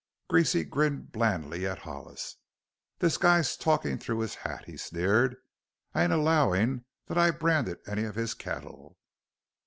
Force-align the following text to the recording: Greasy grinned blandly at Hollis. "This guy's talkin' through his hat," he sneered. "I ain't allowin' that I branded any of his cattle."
Greasy 0.31 0.63
grinned 0.63 1.11
blandly 1.11 1.67
at 1.67 1.77
Hollis. 1.77 2.37
"This 2.97 3.17
guy's 3.17 3.55
talkin' 3.55 3.99
through 3.99 4.21
his 4.21 4.33
hat," 4.33 4.65
he 4.65 4.75
sneered. 4.75 5.35
"I 5.93 6.01
ain't 6.03 6.11
allowin' 6.11 6.85
that 7.05 7.19
I 7.19 7.29
branded 7.29 7.77
any 7.85 8.05
of 8.05 8.15
his 8.15 8.33
cattle." 8.33 8.97